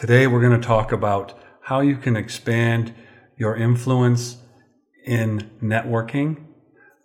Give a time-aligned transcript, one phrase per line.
[0.00, 2.94] Today, we're going to talk about how you can expand
[3.36, 4.38] your influence
[5.04, 6.46] in networking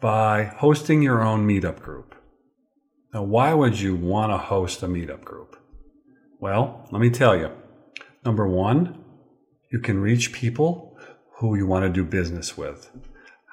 [0.00, 2.14] by hosting your own meetup group.
[3.12, 5.60] Now, why would you want to host a meetup group?
[6.38, 7.50] Well, let me tell you.
[8.24, 9.02] Number one,
[9.72, 10.96] you can reach people
[11.38, 12.92] who you want to do business with.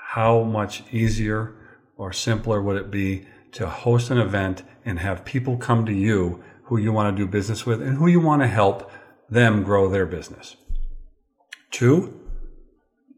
[0.09, 1.55] How much easier
[1.97, 6.43] or simpler would it be to host an event and have people come to you
[6.65, 8.91] who you want to do business with and who you want to help
[9.31, 10.57] them grow their business?
[11.71, 12.19] Two,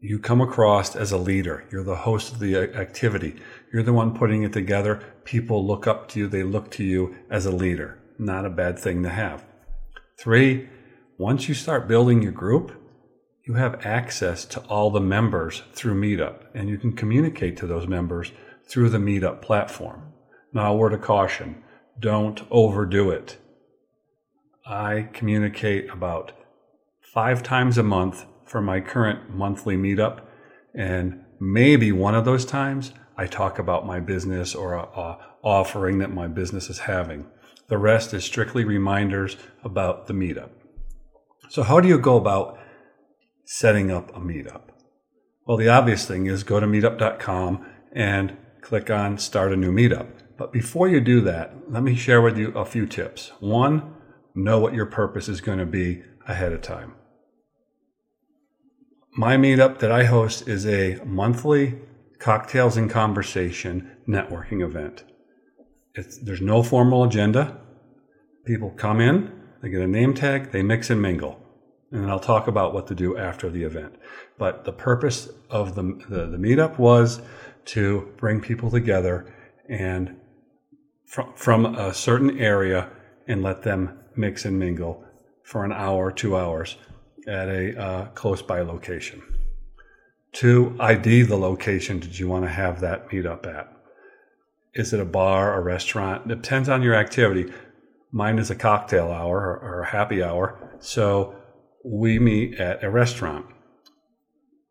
[0.00, 1.64] you come across as a leader.
[1.70, 3.36] You're the host of the activity.
[3.72, 5.02] You're the one putting it together.
[5.24, 6.28] People look up to you.
[6.28, 7.98] They look to you as a leader.
[8.18, 9.44] Not a bad thing to have.
[10.18, 10.68] Three,
[11.18, 12.72] once you start building your group,
[13.44, 17.86] you have access to all the members through Meetup and you can communicate to those
[17.86, 18.32] members
[18.68, 20.12] through the Meetup platform.
[20.52, 21.62] Now, a word of caution
[21.98, 23.38] don't overdo it.
[24.66, 26.32] I communicate about
[27.12, 30.20] five times a month for my current monthly meetup.
[30.74, 35.98] And maybe one of those times I talk about my business or a, a offering
[35.98, 37.26] that my business is having.
[37.68, 40.50] The rest is strictly reminders about the meetup.
[41.50, 42.58] So, how do you go about
[43.44, 44.62] setting up a meetup?
[45.46, 50.08] Well, the obvious thing is go to meetup.com and click on start a new meetup.
[50.36, 53.30] But before you do that, let me share with you a few tips.
[53.40, 53.93] One,
[54.34, 56.94] know what your purpose is going to be ahead of time.
[59.16, 61.78] My meetup that I host is a monthly
[62.18, 65.04] cocktails and conversation networking event.
[65.94, 67.60] It's, there's no formal agenda.
[68.44, 69.30] People come in,
[69.62, 71.40] they get a name tag, they mix and mingle.
[71.92, 73.94] And then I'll talk about what to do after the event.
[74.36, 77.20] But the purpose of the, the, the meetup was
[77.66, 79.32] to bring people together
[79.68, 80.16] and
[81.06, 82.90] from, from a certain area
[83.28, 85.04] and let them mix and mingle
[85.42, 86.76] for an hour, two hours
[87.26, 89.22] at a uh, close by location.
[90.32, 93.70] Two, ID the location did you want to have that meetup at?
[94.74, 96.30] Is it a bar, a restaurant?
[96.30, 97.52] It depends on your activity.
[98.10, 100.76] Mine is a cocktail hour or, or a happy hour.
[100.80, 101.36] So
[101.84, 103.46] we meet at a restaurant.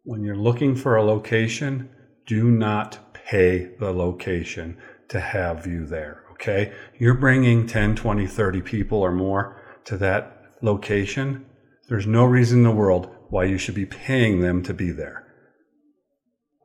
[0.03, 1.89] When you're looking for a location,
[2.27, 4.77] do not pay the location
[5.09, 6.22] to have you there.
[6.43, 6.73] Okay.
[6.99, 11.45] You're bringing 10, 20, 30 people or more to that location
[11.89, 15.27] there's no reason in the world why you should be paying them to be there.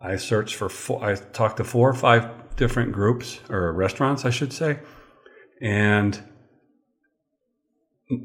[0.00, 4.30] I searched for four, I talked to four or five different groups or restaurants, I
[4.30, 4.78] should say,
[5.60, 6.22] and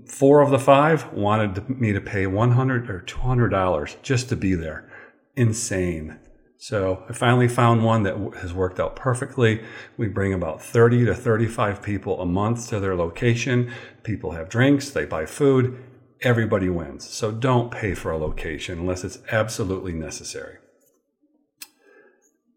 [0.08, 4.54] four of the five wanted me to pay 100 or 200 dollars just to be
[4.54, 4.90] there.
[5.36, 6.20] Insane.
[6.64, 9.66] So I finally found one that has worked out perfectly.
[9.98, 13.70] We bring about 30 to 35 people a month to their location.
[14.04, 15.78] People have drinks, they buy food,
[16.22, 17.10] everybody wins.
[17.10, 20.60] So don't pay for a location unless it's absolutely necessary.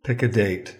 [0.04, 0.76] Pick a date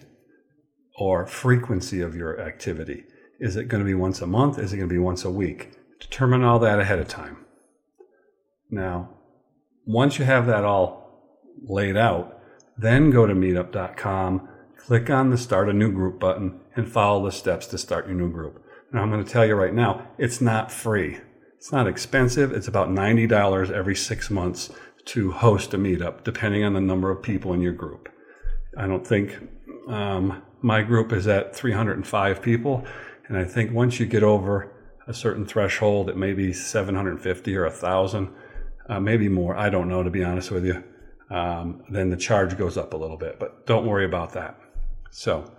[0.97, 3.03] or frequency of your activity.
[3.41, 4.57] Is it going to be once a month?
[4.57, 5.73] Is it going to be once a week?
[5.99, 7.45] Determine all that ahead of time.
[8.69, 9.09] Now,
[9.85, 12.36] once you have that all laid out,
[12.77, 17.31] then go to meetup.com, click on the start a new group button, and follow the
[17.31, 18.63] steps to start your new group.
[18.93, 21.17] Now, I'm going to tell you right now, it's not free.
[21.57, 22.51] It's not expensive.
[22.51, 24.69] It's about $90 every six months
[25.05, 28.09] to host a meetup, depending on the number of people in your group.
[28.77, 29.37] I don't think
[29.87, 32.85] um, my group is at 305 people.
[33.27, 34.71] And I think once you get over
[35.07, 38.29] a certain threshold, it may be 750 or 1,000,
[38.89, 39.55] uh, maybe more.
[39.55, 40.83] I don't know, to be honest with you.
[41.29, 44.59] Um, then the charge goes up a little bit, but don't worry about that.
[45.11, 45.51] So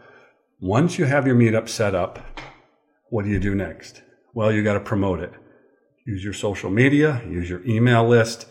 [0.61, 2.19] once you have your meetup set up,
[3.11, 4.03] what do you do next?
[4.35, 5.33] Well, you got to promote it.
[6.07, 8.47] Use your social media, use your email list,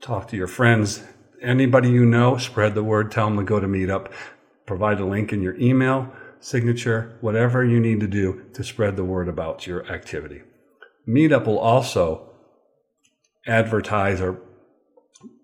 [0.00, 1.02] talk to your friends,
[1.40, 4.10] anybody you know, spread the word, tell them to go to Meetup,
[4.66, 9.04] provide a link in your email, signature, whatever you need to do to spread the
[9.04, 10.42] word about your activity.
[11.08, 12.30] Meetup will also
[13.46, 14.40] advertise or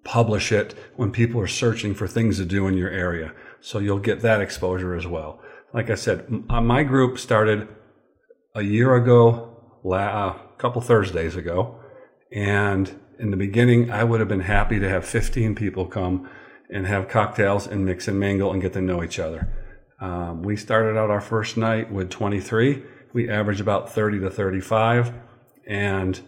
[0.06, 3.32] publish it when people are searching for things to do in your area.
[3.60, 5.40] So you'll get that exposure as well.
[5.74, 7.68] Like I said, my group started
[8.54, 11.80] a year ago, a couple Thursdays ago.
[12.32, 16.30] And in the beginning, I would have been happy to have 15 people come
[16.70, 19.52] and have cocktails and mix and mingle and get to know each other.
[20.00, 22.82] Um, we started out our first night with 23.
[23.12, 25.12] We average about 30 to 35.
[25.66, 26.20] And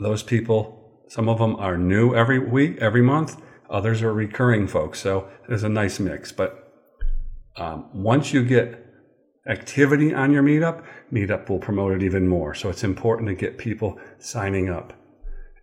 [0.00, 0.79] those people,
[1.10, 3.42] some of them are new every week, every month.
[3.68, 5.00] Others are recurring folks.
[5.00, 6.30] So there's a nice mix.
[6.30, 6.72] But
[7.56, 8.86] um, once you get
[9.48, 12.54] activity on your meetup, Meetup will promote it even more.
[12.54, 14.92] So it's important to get people signing up.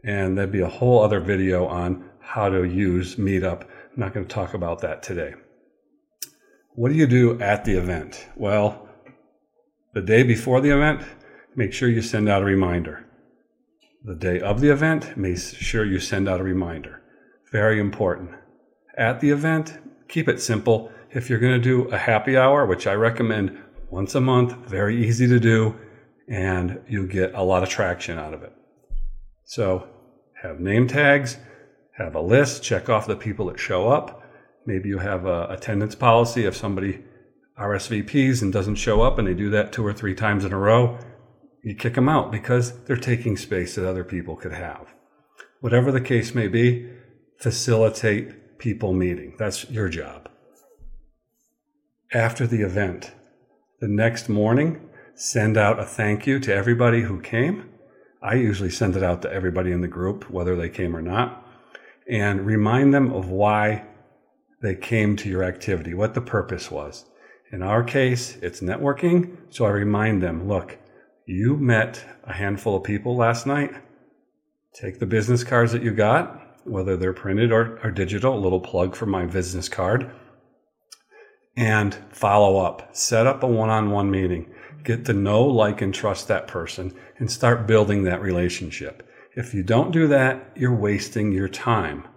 [0.03, 3.61] And there'd be a whole other video on how to use Meetup.
[3.61, 5.33] I'm not going to talk about that today.
[6.75, 8.27] What do you do at the event?
[8.35, 8.89] Well,
[9.93, 11.03] the day before the event,
[11.55, 13.06] make sure you send out a reminder.
[14.03, 17.01] The day of the event, make sure you send out a reminder.
[17.51, 18.31] Very important.
[18.97, 20.91] At the event, keep it simple.
[21.11, 23.57] If you're going to do a happy hour, which I recommend
[23.89, 25.75] once a month, very easy to do,
[26.27, 28.53] and you get a lot of traction out of it.
[29.45, 29.88] So
[30.41, 31.38] have name tags,
[31.97, 34.23] have a list, check off the people that show up.
[34.65, 37.03] Maybe you have a attendance policy if somebody
[37.57, 40.57] RSVPs and doesn't show up and they do that two or three times in a
[40.57, 41.00] row,
[41.67, 44.93] you kick them out because they're taking space that other people could have.
[45.59, 46.89] Whatever the case may be,
[47.39, 49.35] facilitate people meeting.
[49.37, 50.29] That's your job.
[52.13, 53.11] After the event,
[53.81, 57.69] the next morning, send out a thank you to everybody who came.
[58.21, 61.45] I usually send it out to everybody in the group, whether they came or not,
[62.09, 63.85] and remind them of why
[64.61, 67.03] they came to your activity, what the purpose was.
[67.51, 69.35] In our case, it's networking.
[69.49, 70.77] So I remind them look,
[71.27, 73.71] you met a handful of people last night.
[74.74, 78.62] Take the business cards that you got, whether they're printed or, or digital, a little
[78.62, 80.09] plug for my business card,
[81.57, 82.95] and follow up.
[82.95, 84.50] Set up a one on one meeting.
[84.85, 89.06] Get to know, like, and trust that person and start building that relationship.
[89.35, 92.07] If you don't do that, you're wasting your time.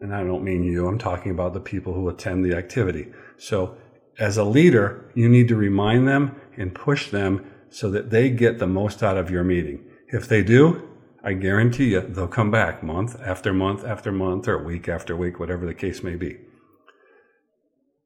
[0.00, 3.12] And I don't mean you, I'm talking about the people who attend the activity.
[3.36, 3.76] So
[4.18, 8.58] as a leader, you need to remind them and push them so that they get
[8.58, 9.84] the most out of your meeting.
[10.08, 10.88] If they do,
[11.24, 15.38] I guarantee you they'll come back month after month after month or week after week,
[15.38, 16.38] whatever the case may be.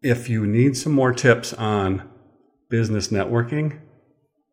[0.03, 2.09] If you need some more tips on
[2.69, 3.81] business networking,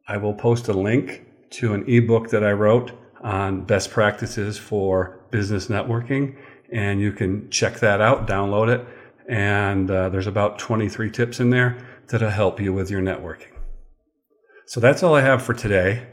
[0.08, 5.26] I will post a link to an ebook that I wrote on best practices for
[5.32, 6.36] business networking,
[6.72, 8.88] and you can check that out, download it
[9.28, 11.78] and uh, there's about 23 tips in there
[12.08, 13.53] that'll help you with your networking.
[14.66, 16.08] So that's all I have for today.